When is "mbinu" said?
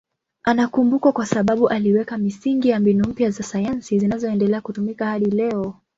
2.79-3.07